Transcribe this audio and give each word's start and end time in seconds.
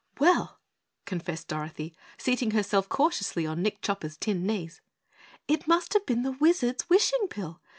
"Well," 0.17 0.59
confessed 1.05 1.47
Dorothy, 1.49 1.95
seating 2.17 2.49
herself 2.49 2.89
cautiously 2.89 3.45
on 3.45 3.61
Nick 3.61 3.83
Chopper's 3.83 4.17
tin 4.17 4.47
knees, 4.47 4.81
"it 5.47 5.67
must 5.67 5.93
have 5.93 6.07
been 6.07 6.23
the 6.23 6.31
Wizard's 6.31 6.89
wishing 6.89 7.27
pill. 7.27 7.61